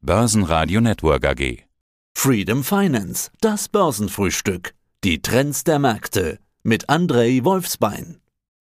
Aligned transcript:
Börsenradio 0.00 0.80
Network 0.80 1.26
AG. 1.26 1.64
Freedom 2.14 2.62
Finance, 2.62 3.32
das 3.40 3.68
Börsenfrühstück. 3.68 4.74
Die 5.02 5.20
Trends 5.20 5.64
der 5.64 5.80
Märkte 5.80 6.38
mit 6.62 6.88
Andrei 6.88 7.40
Wolfsbein. 7.42 8.20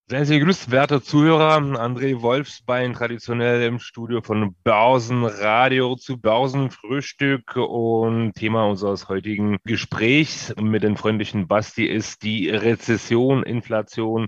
Seien 0.09 0.25
Sie 0.25 0.39
gegrüßt, 0.39 0.71
werte 0.71 0.99
Zuhörer. 0.99 1.57
André 1.57 2.21
Wolfsbein, 2.23 2.93
traditionell 2.93 3.61
im 3.67 3.77
Studio 3.77 4.21
von 4.23 4.55
Börsenradio 4.63 5.95
zu 5.95 6.17
Börsenfrühstück. 6.19 7.55
Und 7.55 8.33
Thema 8.33 8.65
unseres 8.65 9.07
heutigen 9.07 9.57
Gesprächs 9.63 10.55
mit 10.59 10.81
den 10.81 10.97
freundlichen 10.97 11.47
Basti 11.47 11.85
ist 11.85 12.23
die 12.23 12.49
Rezession, 12.49 13.43
Inflation 13.43 14.27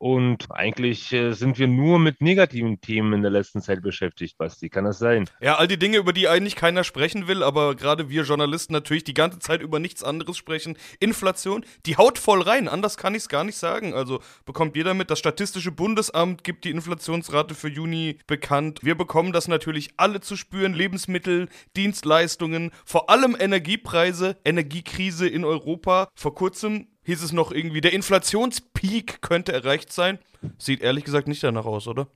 und 0.00 0.46
eigentlich 0.50 1.12
äh, 1.12 1.32
sind 1.34 1.58
wir 1.58 1.68
nur 1.68 1.98
mit 1.98 2.22
negativen 2.22 2.80
Themen 2.80 3.12
in 3.12 3.20
der 3.20 3.30
letzten 3.30 3.60
Zeit 3.60 3.82
beschäftigt, 3.82 4.38
Basti. 4.38 4.70
Kann 4.70 4.86
das 4.86 4.98
sein? 4.98 5.28
Ja, 5.42 5.56
all 5.56 5.68
die 5.68 5.78
Dinge, 5.78 5.98
über 5.98 6.14
die 6.14 6.26
eigentlich 6.26 6.56
keiner 6.56 6.84
sprechen 6.84 7.28
will, 7.28 7.42
aber 7.42 7.74
gerade 7.74 8.08
wir 8.08 8.22
Journalisten 8.22 8.72
natürlich 8.72 9.04
die 9.04 9.12
ganze 9.12 9.40
Zeit 9.40 9.60
über 9.60 9.78
nichts 9.78 10.02
anderes 10.02 10.38
sprechen. 10.38 10.78
Inflation, 11.00 11.66
die 11.84 11.98
haut 11.98 12.18
voll 12.18 12.40
rein. 12.40 12.66
Anders 12.66 12.96
kann 12.96 13.14
ich 13.14 13.24
es 13.24 13.28
gar 13.28 13.44
nicht 13.44 13.58
sagen. 13.58 13.92
Also 13.92 14.20
bekommt 14.46 14.74
jeder 14.74 14.94
mit. 14.94 15.10
Das 15.10 15.18
Statistische 15.18 15.70
Bundesamt 15.70 16.44
gibt 16.44 16.64
die 16.64 16.70
Inflationsrate 16.70 17.54
für 17.54 17.68
Juni 17.68 18.16
bekannt. 18.26 18.80
Wir 18.82 18.94
bekommen 18.94 19.34
das 19.34 19.48
natürlich 19.48 19.90
alle 19.98 20.22
zu 20.22 20.34
spüren. 20.34 20.72
Lebensmittel, 20.72 21.50
Dienstleistungen, 21.76 22.70
vor 22.86 23.10
allem 23.10 23.36
Energiepreise, 23.38 24.38
Energiekrise 24.46 25.28
in 25.28 25.44
Europa. 25.44 26.08
Vor 26.14 26.34
kurzem 26.34 26.86
hieß 27.10 27.24
es 27.24 27.32
noch 27.32 27.50
irgendwie, 27.50 27.80
der 27.80 27.92
Inflationspeak 27.92 29.20
könnte 29.20 29.52
erreicht 29.52 29.92
sein. 29.92 30.20
Sieht 30.58 30.80
ehrlich 30.80 31.04
gesagt 31.04 31.26
nicht 31.26 31.42
danach 31.42 31.64
aus, 31.66 31.88
oder? 31.88 32.06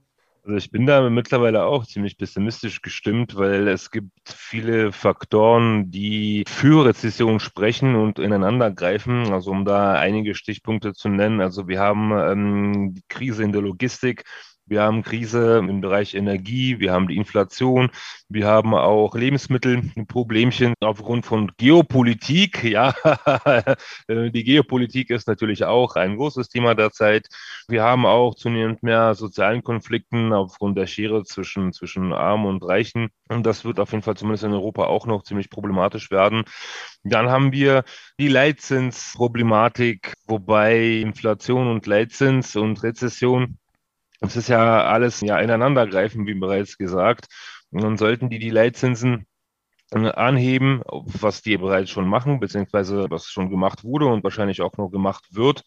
Also 0.45 0.55
ich 0.55 0.71
bin 0.71 0.85
da 0.85 1.09
mittlerweile 1.09 1.65
auch 1.65 1.85
ziemlich 1.85 2.17
pessimistisch 2.17 2.81
gestimmt, 2.81 3.35
weil 3.35 3.67
es 3.67 3.91
gibt 3.91 4.11
viele 4.25 4.93
Faktoren, 4.93 5.91
die 5.91 6.45
für 6.47 6.85
Rezession 6.85 7.41
sprechen 7.41 7.95
und 7.95 8.19
ineinander 8.19 8.71
greifen. 8.71 9.33
Also 9.33 9.51
um 9.51 9.65
da 9.65 9.93
einige 9.95 10.33
Stichpunkte 10.33 10.93
zu 10.93 11.09
nennen. 11.09 11.41
Also 11.41 11.67
wir 11.67 11.79
haben 11.79 12.11
ähm, 12.13 12.93
die 12.93 13.03
Krise 13.09 13.43
in 13.43 13.51
der 13.51 13.63
Logistik, 13.63 14.23
wir 14.67 14.81
haben 14.81 15.03
Krise 15.03 15.57
im 15.59 15.81
Bereich 15.81 16.15
Energie, 16.15 16.79
wir 16.79 16.91
haben 16.91 17.07
die 17.07 17.17
Inflation, 17.17 17.91
wir 18.29 18.47
haben 18.47 18.73
auch 18.73 19.15
Lebensmittelproblemchen 19.15 20.73
aufgrund 20.79 21.25
von 21.25 21.51
Geopolitik. 21.57 22.63
Ja, 22.75 22.93
die 24.09 24.43
Geopolitik 24.43 25.09
ist 25.09 25.27
natürlich 25.27 25.63
auch 25.63 25.95
ein 25.95 26.17
großes 26.17 26.49
Thema 26.49 26.75
derzeit. 26.75 27.27
Wir 27.69 27.83
haben 27.83 28.05
auch 28.05 28.35
zunehmend 28.35 28.83
mehr 28.83 29.15
sozialen 29.15 29.63
Konflikten 29.63 30.33
aufgrund 30.33 30.77
der 30.77 30.87
Schere 30.87 31.23
zwischen, 31.23 31.71
zwischen 31.71 32.11
Armen 32.11 32.47
und 32.47 32.63
Reichen. 32.65 33.09
Und 33.29 33.45
das 33.45 33.63
wird 33.63 33.79
auf 33.79 33.91
jeden 33.91 34.03
Fall 34.03 34.17
zumindest 34.17 34.43
in 34.43 34.51
Europa 34.51 34.85
auch 34.85 35.05
noch 35.05 35.23
ziemlich 35.23 35.49
problematisch 35.49 36.11
werden. 36.11 36.43
Dann 37.03 37.29
haben 37.29 37.53
wir 37.53 37.83
die 38.19 38.27
Leitzinsproblematik, 38.27 40.13
wobei 40.27 40.99
Inflation 40.99 41.69
und 41.69 41.85
Leitzins 41.85 42.55
und 42.55 42.83
Rezession 42.83 43.57
es 44.21 44.35
ist 44.35 44.49
ja 44.49 44.85
alles 44.85 45.21
ja 45.21 45.39
ineinandergreifen, 45.39 46.25
wie 46.27 46.33
bereits 46.33 46.77
gesagt. 46.77 47.27
Und 47.71 47.83
dann 47.83 47.97
sollten 47.97 48.29
die 48.29 48.39
die 48.39 48.49
Leitzinsen 48.49 49.25
äh, 49.91 50.09
anheben, 50.11 50.81
was 50.85 51.41
die 51.41 51.57
bereits 51.57 51.91
schon 51.91 52.07
machen, 52.07 52.39
beziehungsweise 52.39 53.07
was 53.09 53.27
schon 53.27 53.49
gemacht 53.49 53.83
wurde 53.83 54.07
und 54.07 54.23
wahrscheinlich 54.23 54.61
auch 54.61 54.77
noch 54.77 54.89
gemacht 54.89 55.25
wird. 55.31 55.63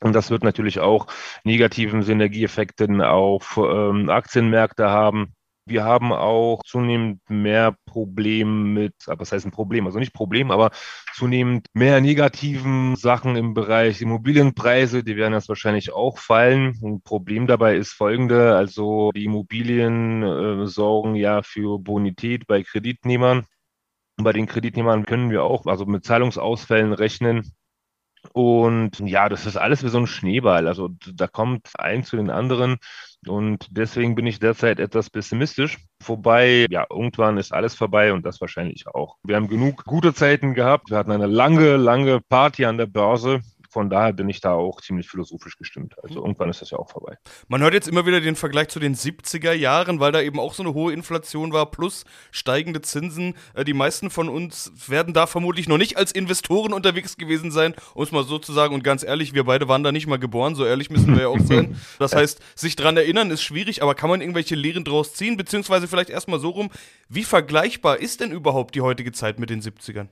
Und 0.00 0.12
das 0.14 0.30
wird 0.30 0.44
natürlich 0.44 0.80
auch 0.80 1.06
negativen 1.44 2.02
Synergieeffekten 2.02 3.00
auf 3.00 3.58
ähm, 3.58 4.10
Aktienmärkte 4.10 4.90
haben. 4.90 5.34
Wir 5.66 5.84
haben 5.84 6.12
auch 6.12 6.62
zunehmend 6.64 7.20
mehr 7.30 7.74
Probleme 7.86 8.50
mit, 8.50 8.94
was 9.06 9.32
heißt 9.32 9.46
ein 9.46 9.50
Problem, 9.50 9.86
also 9.86 9.98
nicht 9.98 10.12
Problem, 10.12 10.50
aber 10.50 10.70
zunehmend 11.14 11.68
mehr 11.72 12.00
negativen 12.02 12.96
Sachen 12.96 13.36
im 13.36 13.54
Bereich 13.54 14.02
Immobilienpreise, 14.02 15.02
die 15.02 15.16
werden 15.16 15.32
jetzt 15.32 15.48
wahrscheinlich 15.48 15.92
auch 15.92 16.18
fallen. 16.18 16.78
Ein 16.82 17.00
Problem 17.02 17.46
dabei 17.46 17.76
ist 17.76 17.92
folgende, 17.92 18.54
also 18.56 19.10
die 19.12 19.24
Immobilien 19.24 20.22
äh, 20.22 20.66
sorgen 20.66 21.14
ja 21.14 21.42
für 21.42 21.78
Bonität 21.78 22.46
bei 22.46 22.62
Kreditnehmern. 22.62 23.46
Bei 24.16 24.32
den 24.32 24.46
Kreditnehmern 24.46 25.06
können 25.06 25.30
wir 25.30 25.44
auch 25.44 25.66
also 25.66 25.86
mit 25.86 26.04
Zahlungsausfällen 26.04 26.92
rechnen, 26.92 27.52
und 28.32 29.00
ja, 29.00 29.28
das 29.28 29.46
ist 29.46 29.56
alles 29.56 29.84
wie 29.84 29.88
so 29.88 29.98
ein 29.98 30.06
Schneeball. 30.06 30.66
Also 30.66 30.90
da 31.14 31.26
kommt 31.26 31.68
ein 31.78 32.04
zu 32.04 32.16
den 32.16 32.30
anderen. 32.30 32.78
Und 33.28 33.68
deswegen 33.70 34.14
bin 34.14 34.26
ich 34.26 34.38
derzeit 34.38 34.80
etwas 34.80 35.10
pessimistisch. 35.10 35.78
Wobei, 36.02 36.66
ja, 36.70 36.86
irgendwann 36.90 37.38
ist 37.38 37.52
alles 37.52 37.74
vorbei 37.74 38.12
und 38.12 38.24
das 38.24 38.40
wahrscheinlich 38.40 38.86
auch. 38.88 39.16
Wir 39.22 39.36
haben 39.36 39.48
genug 39.48 39.84
gute 39.84 40.14
Zeiten 40.14 40.54
gehabt. 40.54 40.90
Wir 40.90 40.98
hatten 40.98 41.12
eine 41.12 41.26
lange, 41.26 41.76
lange 41.76 42.20
Party 42.20 42.64
an 42.64 42.78
der 42.78 42.86
Börse 42.86 43.40
von 43.74 43.90
daher 43.90 44.12
bin 44.12 44.28
ich 44.28 44.40
da 44.40 44.52
auch 44.52 44.80
ziemlich 44.80 45.08
philosophisch 45.08 45.58
gestimmt. 45.58 45.96
Also 46.00 46.20
mhm. 46.20 46.26
irgendwann 46.26 46.48
ist 46.48 46.62
das 46.62 46.70
ja 46.70 46.78
auch 46.78 46.88
vorbei. 46.88 47.18
Man 47.48 47.60
hört 47.60 47.74
jetzt 47.74 47.88
immer 47.88 48.06
wieder 48.06 48.20
den 48.20 48.36
Vergleich 48.36 48.68
zu 48.68 48.78
den 48.78 48.94
70er 48.94 49.52
Jahren, 49.52 49.98
weil 49.98 50.12
da 50.12 50.22
eben 50.22 50.38
auch 50.38 50.54
so 50.54 50.62
eine 50.62 50.74
hohe 50.74 50.92
Inflation 50.92 51.52
war, 51.52 51.72
plus 51.72 52.04
steigende 52.30 52.82
Zinsen. 52.82 53.34
Äh, 53.52 53.64
die 53.64 53.72
meisten 53.72 54.10
von 54.10 54.28
uns 54.28 54.72
werden 54.86 55.12
da 55.12 55.26
vermutlich 55.26 55.68
noch 55.68 55.76
nicht 55.76 55.96
als 55.96 56.12
Investoren 56.12 56.72
unterwegs 56.72 57.16
gewesen 57.16 57.50
sein, 57.50 57.74
um 57.94 58.04
es 58.04 58.12
mal 58.12 58.22
so 58.22 58.38
zu 58.38 58.52
sagen. 58.52 58.76
Und 58.76 58.84
ganz 58.84 59.02
ehrlich, 59.02 59.34
wir 59.34 59.42
beide 59.42 59.66
waren 59.66 59.82
da 59.82 59.90
nicht 59.90 60.06
mal 60.06 60.20
geboren, 60.20 60.54
so 60.54 60.64
ehrlich 60.64 60.88
müssen 60.88 61.16
wir 61.16 61.22
ja 61.22 61.28
auch 61.28 61.40
sein. 61.40 61.76
Das 61.98 62.14
heißt, 62.14 62.40
sich 62.54 62.76
dran 62.76 62.96
erinnern 62.96 63.30
ist 63.30 63.42
schwierig, 63.42 63.82
aber 63.82 63.94
kann 63.94 64.10
man 64.10 64.20
irgendwelche 64.20 64.54
Lehren 64.54 64.84
draus 64.84 65.14
ziehen? 65.14 65.36
Beziehungsweise 65.36 65.88
vielleicht 65.88 66.10
erstmal 66.10 66.38
so 66.38 66.50
rum, 66.50 66.70
wie 67.08 67.24
vergleichbar 67.24 67.98
ist 67.98 68.20
denn 68.20 68.30
überhaupt 68.30 68.74
die 68.74 68.80
heutige 68.80 69.12
Zeit 69.12 69.38
mit 69.38 69.50
den 69.50 69.62
70ern? 69.62 70.08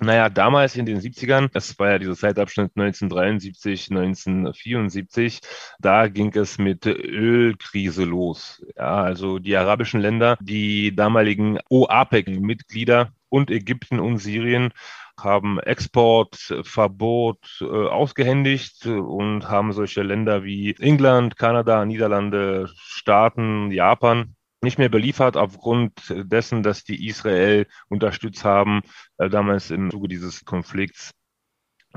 Naja, 0.00 0.28
damals 0.28 0.74
in 0.76 0.86
den 0.86 1.00
70ern, 1.00 1.48
das 1.52 1.78
war 1.78 1.92
ja 1.92 1.98
dieser 1.98 2.16
Zeitabschnitt 2.16 2.72
1973, 2.74 3.90
1974, 3.90 5.40
da 5.78 6.08
ging 6.08 6.34
es 6.34 6.58
mit 6.58 6.84
Ölkrise 6.86 8.04
los. 8.04 8.64
Ja, 8.76 9.02
also 9.02 9.38
die 9.38 9.56
arabischen 9.56 10.00
Länder, 10.00 10.36
die 10.40 10.94
damaligen 10.94 11.60
OAPEC-Mitglieder 11.70 13.12
und 13.28 13.50
Ägypten 13.50 14.00
und 14.00 14.18
Syrien 14.18 14.72
haben 15.18 15.60
Exportverbot 15.60 17.58
äh, 17.60 17.64
ausgehändigt 17.64 18.86
und 18.86 19.48
haben 19.48 19.72
solche 19.72 20.02
Länder 20.02 20.42
wie 20.42 20.74
England, 20.80 21.36
Kanada, 21.36 21.84
Niederlande, 21.84 22.68
Staaten, 22.76 23.70
Japan 23.70 24.34
nicht 24.64 24.78
mehr 24.78 24.88
beliefert 24.88 25.36
aufgrund 25.36 25.92
dessen, 26.08 26.62
dass 26.62 26.82
die 26.82 27.06
Israel 27.06 27.66
unterstützt 27.88 28.44
haben, 28.44 28.82
äh, 29.18 29.30
damals 29.30 29.70
im 29.70 29.90
Zuge 29.90 30.08
dieses 30.08 30.44
Konflikts. 30.44 31.12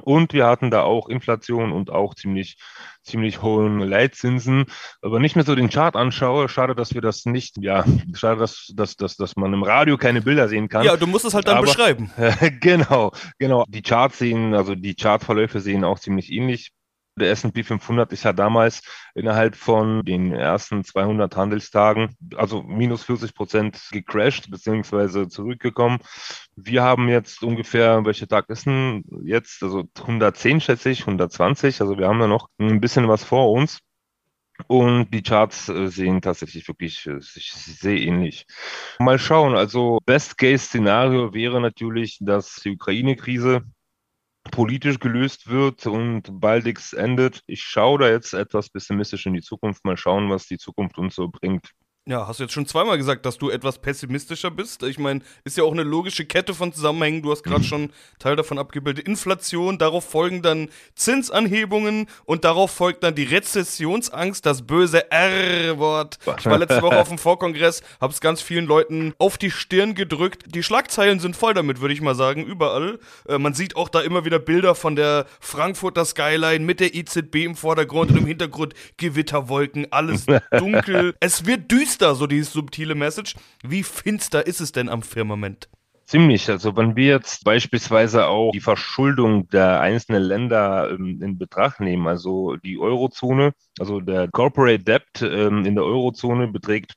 Und 0.04 0.34
wir 0.34 0.46
hatten 0.46 0.70
da 0.70 0.84
auch 0.84 1.10
Inflation 1.10 1.72
und 1.72 1.90
auch 1.90 2.14
ziemlich, 2.14 2.58
ziemlich 3.02 3.42
hohen 3.42 3.80
Leitzinsen. 3.80 4.66
Aber 5.02 5.20
nicht 5.20 5.36
mehr 5.36 5.46
so 5.46 5.56
den 5.56 5.70
Chart 5.70 5.96
anschaue, 5.96 6.50
schade, 6.50 6.76
dass 6.76 6.94
wir 6.94 7.02
das 7.02 7.26
nicht, 7.26 7.58
ja, 7.60 7.84
schade, 8.14 8.40
dass, 8.40 8.72
dass, 8.76 8.96
dass, 8.96 9.16
dass 9.16 9.36
man 9.36 9.54
im 9.54 9.64
Radio 9.64 9.98
keine 9.98 10.22
Bilder 10.22 10.48
sehen 10.48 10.70
kann. 10.70 10.86
Ja, 10.86 10.98
du 10.98 11.08
musst 11.08 11.26
es 11.26 11.34
halt 11.34 11.48
dann 11.48 11.58
Aber, 11.58 11.66
beschreiben. 11.66 12.12
genau, 12.62 13.12
genau. 13.40 13.66
Die 13.68 13.82
Charts 13.82 14.20
sehen, 14.20 14.54
also 14.54 14.76
die 14.76 14.96
Chartverläufe 14.96 15.60
sehen 15.60 15.84
auch 15.84 16.00
ziemlich 16.00 16.32
ähnlich 16.32 16.72
der 17.18 17.32
S&P 17.32 17.64
500 17.64 18.12
ist 18.14 18.24
ja 18.24 18.34
damals 18.34 18.82
innerhalb 19.16 19.56
von 19.56 20.04
den 20.04 20.32
ersten 20.34 20.84
200 20.84 21.36
Handelstagen, 21.36 22.16
also 22.36 22.64
minus 22.64 23.04
40 23.04 23.34
Prozent 23.34 23.82
gecrashed 23.92 24.50
beziehungsweise 24.50 25.28
zurückgekommen. 25.28 26.00
Wir 26.56 26.84
haben 26.84 27.10
jetzt 27.10 27.44
ungefähr, 27.44 28.06
welcher 28.06 28.28
Tag 28.28 28.50
ist 28.50 28.66
denn 28.66 29.04
jetzt? 29.24 29.64
Also 29.64 29.84
110 30.00 30.62
schätze 30.62 30.90
ich, 30.90 31.02
120. 31.02 31.82
Also 31.82 31.98
wir 31.98 32.08
haben 32.08 32.20
da 32.20 32.28
noch 32.28 32.50
ein 32.60 32.82
bisschen 32.82 33.08
was 33.08 33.24
vor 33.24 33.52
uns. 33.52 33.80
Und 34.66 35.12
die 35.14 35.22
Charts 35.22 35.70
äh, 35.70 35.88
sehen 35.88 36.22
tatsächlich 36.22 36.68
wirklich 36.68 37.06
äh, 37.06 37.20
sehr 37.20 37.98
ähnlich. 37.98 38.46
Mal 39.00 39.20
schauen, 39.20 39.56
also 39.56 40.00
Best-Case-Szenario 40.06 41.34
wäre 41.34 41.62
natürlich, 41.62 42.18
dass 42.22 42.56
die 42.63 42.72
Ukraine-Krise 42.72 43.62
politisch 44.52 45.00
gelöst 45.00 45.50
wird 45.50 45.86
und 45.86 46.40
baldigst 46.40 46.94
endet. 46.94 47.44
Ich 47.48 47.62
schaue 47.64 48.00
da 48.00 48.10
jetzt 48.10 48.34
etwas 48.34 48.70
pessimistisch 48.70 49.26
in 49.26 49.34
die 49.34 49.42
Zukunft. 49.42 49.86
Mal 49.86 49.98
schauen, 49.98 50.30
was 50.30 50.48
die 50.48 50.58
Zukunft 50.58 50.98
uns 50.98 51.16
so 51.16 51.28
bringt. 51.28 51.72
Ja, 52.09 52.25
hast 52.25 52.39
du 52.39 52.44
jetzt 52.45 52.54
schon 52.54 52.65
zweimal 52.65 52.98
gesagt, 52.98 53.25
dass 53.25 53.38
du 53.38 53.50
etwas 53.50 53.80
pessimistischer 53.80 54.50
bist. 54.50 54.81
Ich 54.83 54.98
meine, 54.98 55.19
ist 55.44 55.57
ja 55.57 55.65
auch 55.65 55.74
eine 55.74 55.83
logische 55.83 56.24
Kette 56.24 56.54
von 56.54 56.71
Zusammenhängen. 56.71 57.21
Du 57.21 57.31
hast 57.31 57.44
gerade 57.44 57.65
schon 57.65 57.92
Teil 58.18 58.38
davon 58.38 58.57
abgebildet. 58.57 59.06
Inflation, 59.06 59.77
darauf 59.77 60.06
folgen 60.09 60.42
dann 60.42 60.69
Zinsanhebungen 60.95 62.07
und 62.24 62.45
darauf 62.45 62.71
folgt 62.71 63.04
dann 63.04 63.13
die 63.13 63.25
Rezessionsangst, 63.25 64.45
das 64.45 64.62
böse 64.62 65.12
R-Wort. 65.12 66.18
Ich 66.39 66.45
war 66.45 66.57
letzte 66.57 66.81
Woche 66.81 66.98
auf 67.01 67.09
dem 67.09 67.18
Vorkongress, 67.18 67.81
hab's 68.00 68.21
ganz 68.21 68.42
vielen 68.42 68.68
Leuten 68.68 69.13
auf 69.18 69.38
die 69.38 69.51
Stirn 69.51 69.94
gedrückt. 69.94 70.44
Die 70.56 70.63
Schlagzeilen 70.63 71.19
sind 71.19 71.36
voll 71.36 71.56
damit, 71.56 71.81
würde 71.81 71.94
ich 71.94 72.00
mal 72.00 72.15
sagen, 72.15 72.45
überall. 72.45 73.00
Äh, 73.27 73.38
man 73.38 73.53
sieht 73.53 73.75
auch 73.75 73.89
da 73.89 74.00
immer 74.00 74.24
wieder 74.24 74.39
Bilder 74.39 74.75
von 74.75 74.95
der 74.95 75.25
Frankfurter 75.42 76.06
Skyline 76.06 76.63
mit 76.63 76.80
der 76.80 76.95
EZB 76.95 77.36
im 77.44 77.56
Vordergrund 77.57 78.12
und 78.12 78.18
im 78.18 78.25
Hintergrund 78.25 78.75
Gewitterwolken, 78.95 79.92
alles 79.92 80.25
dunkel. 80.57 81.13
es 81.19 81.45
wird 81.45 81.69
düster 81.69 81.97
finster, 81.98 82.16
so 82.16 82.28
die 82.28 82.44
subtile 82.44 82.94
Message. 82.94 83.36
Wie 83.64 83.82
finster 83.82 84.46
ist 84.46 84.62
es 84.62 84.72
denn 84.72 84.88
am 84.88 85.02
Firmament? 85.02 85.68
Ziemlich. 86.06 86.48
Also 86.50 86.76
wenn 86.78 86.96
wir 86.96 87.08
jetzt 87.08 87.44
beispielsweise 87.44 88.28
auch 88.28 88.52
die 88.52 88.62
Verschuldung 88.62 89.50
der 89.50 89.82
einzelnen 89.82 90.22
Länder 90.22 90.92
ähm, 90.92 91.20
in 91.22 91.38
Betracht 91.38 91.80
nehmen, 91.80 92.08
also 92.08 92.56
die 92.58 92.78
Eurozone, 92.78 93.54
also 93.80 94.00
der 94.00 94.30
Corporate 94.30 94.84
Debt 94.84 95.22
ähm, 95.22 95.66
in 95.66 95.76
der 95.76 95.84
Eurozone 95.84 96.48
beträgt 96.48 96.94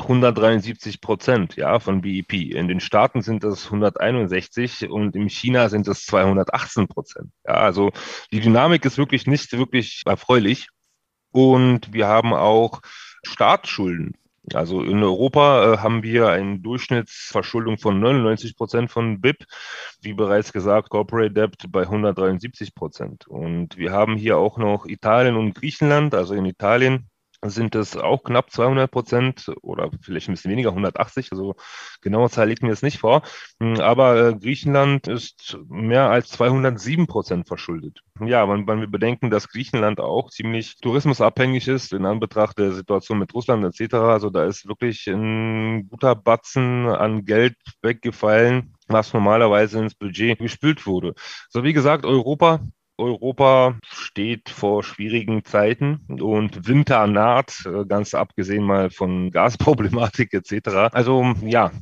173 0.00 1.00
Prozent 1.00 1.54
ja, 1.54 1.78
von 1.78 2.02
BIP. 2.02 2.32
In 2.32 2.66
den 2.66 2.80
Staaten 2.80 3.22
sind 3.22 3.44
das 3.44 3.66
161 3.66 4.90
und 4.90 5.14
in 5.14 5.30
China 5.30 5.68
sind 5.68 5.86
es 5.86 6.04
218 6.06 6.88
Prozent. 6.88 7.30
Ja, 7.46 7.54
also 7.54 7.92
die 8.32 8.40
Dynamik 8.40 8.84
ist 8.84 8.98
wirklich 8.98 9.28
nicht 9.28 9.52
wirklich 9.52 10.02
erfreulich. 10.04 10.68
Und 11.30 11.92
wir 11.92 12.08
haben 12.08 12.34
auch 12.34 12.80
Staatsschulden. 13.24 14.12
Also 14.52 14.82
in 14.82 15.02
Europa 15.02 15.74
äh, 15.74 15.78
haben 15.78 16.02
wir 16.02 16.28
eine 16.28 16.58
Durchschnittsverschuldung 16.58 17.78
von 17.78 17.98
99 17.98 18.56
Prozent 18.56 18.90
von 18.90 19.20
BIP, 19.20 19.44
wie 20.02 20.12
bereits 20.12 20.52
gesagt, 20.52 20.90
Corporate 20.90 21.32
Debt 21.32 21.64
bei 21.70 21.82
173 21.82 22.74
Prozent. 22.74 23.26
Und 23.26 23.78
wir 23.78 23.92
haben 23.92 24.16
hier 24.16 24.36
auch 24.36 24.58
noch 24.58 24.86
Italien 24.86 25.36
und 25.36 25.54
Griechenland. 25.54 26.14
Also 26.14 26.34
in 26.34 26.44
Italien 26.44 27.08
sind 27.44 27.74
es 27.74 27.96
auch 27.96 28.24
knapp 28.24 28.50
200 28.50 28.90
Prozent 28.90 29.52
oder 29.62 29.90
vielleicht 30.00 30.28
ein 30.28 30.32
bisschen 30.32 30.50
weniger, 30.50 30.70
180. 30.70 31.32
Also 31.32 31.56
genaue 32.00 32.30
Zahl 32.30 32.48
liegt 32.48 32.62
mir 32.62 32.70
jetzt 32.70 32.82
nicht 32.82 32.98
vor. 32.98 33.22
Hm, 33.60 33.80
aber 33.80 34.28
äh, 34.28 34.34
Griechenland 34.34 35.08
ist 35.08 35.58
mehr 35.68 36.10
als 36.10 36.30
207 36.30 37.06
Prozent 37.06 37.46
verschuldet. 37.46 38.00
Ja, 38.20 38.48
wenn, 38.48 38.66
wenn 38.66 38.80
wir 38.80 38.86
bedenken, 38.86 39.30
dass 39.30 39.48
Griechenland 39.48 40.00
auch 40.00 40.30
ziemlich 40.30 40.76
tourismusabhängig 40.80 41.68
ist 41.68 41.92
in 41.92 42.06
Anbetracht 42.06 42.58
der 42.58 42.72
Situation 42.72 43.18
mit 43.18 43.34
Russland 43.34 43.64
etc. 43.64 43.94
Also 43.94 44.30
da 44.30 44.44
ist 44.44 44.66
wirklich 44.66 45.06
ein 45.06 45.88
guter 45.88 46.14
Batzen 46.14 46.86
an 46.86 47.24
Geld 47.24 47.56
weggefallen, 47.82 48.74
was 48.88 49.12
normalerweise 49.12 49.78
ins 49.80 49.94
Budget 49.94 50.38
gespült 50.38 50.86
wurde. 50.86 51.14
So 51.50 51.64
wie 51.64 51.72
gesagt, 51.72 52.04
Europa 52.06 52.60
Europa 52.96 53.78
steht 53.84 54.48
vor 54.48 54.84
schwierigen 54.84 55.44
Zeiten 55.44 56.00
und 56.20 56.68
Winter 56.68 57.06
naht, 57.06 57.64
äh, 57.66 57.84
ganz 57.86 58.14
abgesehen 58.14 58.64
mal 58.64 58.90
von 58.90 59.30
Gasproblematik 59.30 60.32
etc. 60.32 60.92
Also 60.92 61.34
ja, 61.42 61.72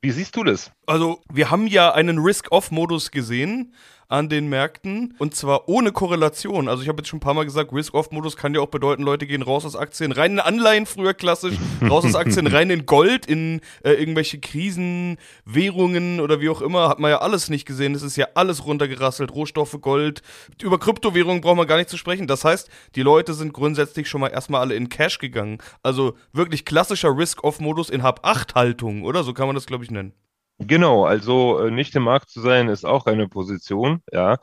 wie 0.00 0.10
siehst 0.10 0.36
du 0.36 0.44
das? 0.44 0.72
Also 0.90 1.20
wir 1.32 1.52
haben 1.52 1.68
ja 1.68 1.92
einen 1.92 2.18
Risk-Off-Modus 2.18 3.12
gesehen 3.12 3.72
an 4.08 4.28
den 4.28 4.48
Märkten 4.48 5.14
und 5.18 5.36
zwar 5.36 5.68
ohne 5.68 5.92
Korrelation. 5.92 6.66
Also 6.66 6.82
ich 6.82 6.88
habe 6.88 6.98
jetzt 6.98 7.06
schon 7.06 7.18
ein 7.18 7.20
paar 7.20 7.34
Mal 7.34 7.44
gesagt, 7.44 7.72
Risk-Off-Modus 7.72 8.36
kann 8.36 8.56
ja 8.56 8.60
auch 8.60 8.66
bedeuten, 8.66 9.04
Leute 9.04 9.28
gehen 9.28 9.42
raus 9.42 9.64
aus 9.64 9.76
Aktien, 9.76 10.10
rein 10.10 10.32
in 10.32 10.40
Anleihen 10.40 10.86
früher 10.86 11.14
klassisch, 11.14 11.54
raus 11.88 12.04
aus 12.04 12.16
Aktien, 12.16 12.48
rein 12.48 12.70
in 12.70 12.86
Gold, 12.86 13.26
in 13.26 13.60
äh, 13.84 13.92
irgendwelche 13.92 14.40
Krisen, 14.40 15.18
Währungen 15.44 16.18
oder 16.18 16.40
wie 16.40 16.48
auch 16.48 16.60
immer, 16.60 16.88
hat 16.88 16.98
man 16.98 17.12
ja 17.12 17.20
alles 17.20 17.50
nicht 17.50 17.66
gesehen. 17.66 17.94
Es 17.94 18.02
ist 18.02 18.16
ja 18.16 18.26
alles 18.34 18.66
runtergerasselt, 18.66 19.32
Rohstoffe, 19.32 19.80
Gold. 19.80 20.22
Über 20.60 20.80
Kryptowährungen 20.80 21.40
braucht 21.40 21.56
man 21.56 21.68
gar 21.68 21.76
nicht 21.76 21.88
zu 21.88 21.98
sprechen. 21.98 22.26
Das 22.26 22.44
heißt, 22.44 22.68
die 22.96 23.02
Leute 23.02 23.34
sind 23.34 23.52
grundsätzlich 23.52 24.08
schon 24.08 24.22
mal 24.22 24.32
erstmal 24.32 24.62
alle 24.62 24.74
in 24.74 24.88
Cash 24.88 25.18
gegangen. 25.18 25.58
Also 25.84 26.16
wirklich 26.32 26.64
klassischer 26.64 27.16
Risk-Off-Modus 27.16 27.90
in 27.90 28.02
Hab-8-Haltung, 28.02 29.04
oder? 29.04 29.22
So 29.22 29.34
kann 29.34 29.46
man 29.46 29.54
das, 29.54 29.66
glaube 29.66 29.84
ich, 29.84 29.92
nennen. 29.92 30.14
Genau, 30.62 31.06
also 31.06 31.58
äh, 31.60 31.70
nicht 31.70 31.96
im 31.96 32.02
Markt 32.02 32.28
zu 32.28 32.40
sein 32.40 32.68
ist 32.68 32.84
auch 32.84 33.06
eine 33.06 33.28
Position, 33.28 34.02
ja. 34.12 34.36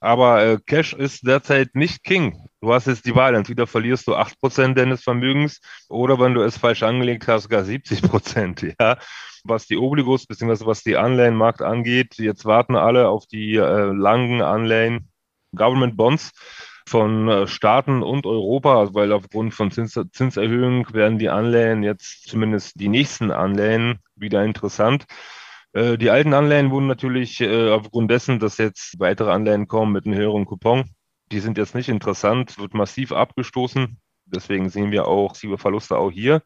Aber 0.00 0.44
äh, 0.44 0.58
Cash 0.64 0.92
ist 0.92 1.26
derzeit 1.26 1.74
nicht 1.74 2.04
King. 2.04 2.38
Du 2.60 2.72
hast 2.72 2.86
jetzt 2.86 3.06
die 3.06 3.16
Wahl, 3.16 3.34
entweder 3.34 3.66
verlierst 3.66 4.06
du 4.06 4.14
acht 4.14 4.40
Prozent 4.40 4.78
deines 4.78 5.02
Vermögens 5.02 5.60
oder 5.88 6.20
wenn 6.20 6.32
du 6.34 6.42
es 6.42 6.58
falsch 6.58 6.84
angelegt 6.84 7.26
hast, 7.26 7.48
gar 7.48 7.64
70 7.64 8.02
Prozent, 8.02 8.62
ja. 8.80 8.98
Was 9.42 9.66
die 9.66 9.76
Obligos 9.76 10.26
bzw. 10.26 10.64
was 10.64 10.84
die 10.84 10.96
Anleihenmarkt 10.96 11.60
angeht, 11.60 12.14
jetzt 12.18 12.44
warten 12.44 12.76
alle 12.76 13.08
auf 13.08 13.26
die 13.26 13.56
äh, 13.56 13.92
langen 13.92 14.42
Anleihen, 14.42 15.10
Government 15.56 15.96
Bonds 15.96 16.30
von 16.86 17.28
äh, 17.28 17.46
Staaten 17.48 18.04
und 18.04 18.26
Europa, 18.26 18.94
weil 18.94 19.12
aufgrund 19.12 19.54
von 19.54 19.72
Zins 19.72 19.98
Zinserhöhungen 20.12 20.86
werden 20.94 21.18
die 21.18 21.30
Anleihen 21.30 21.82
jetzt 21.82 22.28
zumindest 22.28 22.78
die 22.78 22.88
nächsten 22.88 23.32
Anleihen 23.32 23.98
wieder 24.14 24.44
interessant. 24.44 25.06
Äh, 25.74 25.98
die 25.98 26.10
alten 26.10 26.32
Anleihen 26.34 26.70
wurden 26.70 26.86
natürlich 26.86 27.40
äh, 27.40 27.70
aufgrund 27.70 28.10
dessen, 28.10 28.38
dass 28.38 28.58
jetzt 28.58 28.98
weitere 28.98 29.32
Anleihen 29.32 29.68
kommen 29.68 29.92
mit 29.92 30.06
einem 30.06 30.16
höheren 30.16 30.46
Coupon, 30.46 30.84
die 31.32 31.40
sind 31.40 31.58
jetzt 31.58 31.74
nicht 31.74 31.88
interessant, 31.88 32.58
wird 32.58 32.74
massiv 32.74 33.12
abgestoßen. 33.12 33.98
Deswegen 34.26 34.70
sehen 34.70 34.90
wir 34.90 35.06
auch 35.06 35.36
Verluste 35.36 35.98
auch 35.98 36.10
hier. 36.10 36.42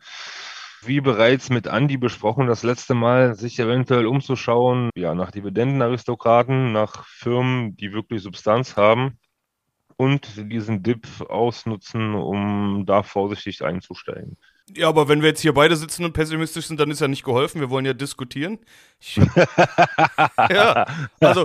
Wie 0.83 1.01
bereits 1.01 1.51
mit 1.51 1.69
Andi 1.69 1.97
besprochen, 1.97 2.47
das 2.47 2.63
letzte 2.63 2.95
Mal, 2.95 3.35
sich 3.35 3.59
eventuell 3.59 4.07
umzuschauen, 4.07 4.91
ja, 4.97 5.15
nach 5.15 5.31
Dividendenaristokraten, 5.31 6.73
nach 6.73 7.05
Firmen, 7.07 7.77
die 7.77 7.93
wirklich 7.93 8.23
Substanz 8.23 8.77
haben 8.77 9.19
und 9.97 10.51
diesen 10.53 10.83
Dip 10.83 11.07
ausnutzen, 11.29 12.15
um 12.15 12.87
da 12.87 13.03
vorsichtig 13.03 13.65
einzusteigen. 13.65 14.37
Ja, 14.75 14.88
aber 14.88 15.09
wenn 15.09 15.23
wir 15.23 15.29
jetzt 15.29 15.41
hier 15.41 15.55
beide 15.55 15.76
sitzen 15.76 16.05
und 16.05 16.12
pessimistisch 16.12 16.67
sind, 16.67 16.79
dann 16.79 16.91
ist 16.91 17.00
ja 17.00 17.09
nicht 17.09 17.25
geholfen. 17.25 17.61
Wir 17.61 17.70
wollen 17.70 17.87
ja 17.87 17.94
diskutieren. 17.94 18.59
Ich, 19.00 19.17
ja, 20.50 20.87
also 21.20 21.44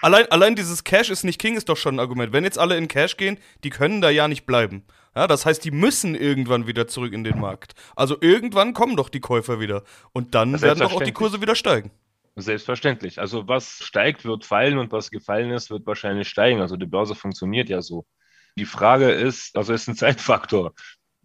allein, 0.00 0.26
allein 0.30 0.54
dieses 0.54 0.84
Cash 0.84 1.10
ist 1.10 1.24
nicht 1.24 1.40
King 1.40 1.56
ist 1.56 1.68
doch 1.68 1.76
schon 1.76 1.96
ein 1.96 2.00
Argument. 2.00 2.32
Wenn 2.32 2.44
jetzt 2.44 2.58
alle 2.58 2.76
in 2.76 2.88
Cash 2.88 3.16
gehen, 3.16 3.38
die 3.64 3.70
können 3.70 4.00
da 4.00 4.10
ja 4.10 4.28
nicht 4.28 4.46
bleiben. 4.46 4.84
Ja, 5.14 5.26
das 5.26 5.44
heißt, 5.44 5.62
die 5.64 5.70
müssen 5.70 6.14
irgendwann 6.14 6.66
wieder 6.66 6.88
zurück 6.88 7.12
in 7.12 7.24
den 7.24 7.38
Markt. 7.38 7.74
Also 7.94 8.16
irgendwann 8.20 8.72
kommen 8.72 8.96
doch 8.96 9.10
die 9.10 9.20
Käufer 9.20 9.60
wieder. 9.60 9.82
Und 10.12 10.34
dann 10.34 10.60
werden 10.62 10.78
doch 10.78 10.94
auch 10.94 11.02
die 11.02 11.12
Kurse 11.12 11.42
wieder 11.42 11.54
steigen. 11.54 11.90
Selbstverständlich. 12.36 13.18
Also 13.20 13.46
was 13.46 13.80
steigt, 13.84 14.24
wird 14.24 14.46
fallen 14.46 14.78
und 14.78 14.90
was 14.90 15.10
gefallen 15.10 15.50
ist, 15.50 15.70
wird 15.70 15.86
wahrscheinlich 15.86 16.28
steigen. 16.28 16.62
Also 16.62 16.76
die 16.76 16.86
Börse 16.86 17.14
funktioniert 17.14 17.68
ja 17.68 17.82
so. 17.82 18.06
Die 18.56 18.64
Frage 18.64 19.10
ist, 19.10 19.54
also 19.56 19.74
ist 19.74 19.88
ein 19.88 19.96
Zeitfaktor 19.96 20.72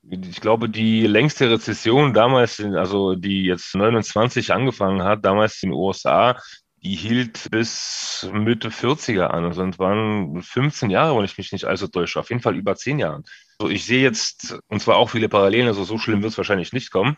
ich 0.09 0.42
glaube, 0.42 0.69
die 0.69 1.06
längste 1.06 1.50
Rezession 1.50 2.13
damals, 2.13 2.62
also 2.62 3.15
die 3.15 3.44
jetzt 3.44 3.75
29 3.75 4.54
angefangen 4.54 5.04
hat, 5.04 5.25
damals 5.25 5.62
in 5.63 5.69
den 5.69 5.77
USA, 5.77 6.39
die 6.83 6.95
hielt 6.95 7.50
bis 7.51 8.30
Mitte 8.31 8.69
40er 8.69 9.25
an. 9.27 9.45
Also 9.45 9.65
es 9.65 9.80
waren 9.80 10.42
15 10.42 10.89
Jahre, 10.89 11.18
wenn 11.18 11.25
ich 11.25 11.38
mich 11.38 11.51
nicht 11.51 11.65
allzu 11.65 11.88
täusche. 11.88 12.19
Auf 12.19 12.30
jeden 12.30 12.42
Fall 12.42 12.56
über 12.56 12.75
10 12.75 13.00
Jahren. 13.00 13.24
Also 13.59 13.71
ich 13.71 13.86
sehe 13.86 14.01
jetzt, 14.01 14.57
und 14.68 14.81
zwar 14.81 14.98
auch 14.98 15.09
viele 15.09 15.27
Parallelen, 15.27 15.68
also 15.68 15.83
so 15.83 15.98
schlimm 15.98 16.21
wird 16.21 16.31
es 16.31 16.38
wahrscheinlich 16.38 16.74
nicht 16.74 16.92
kommen. 16.92 17.18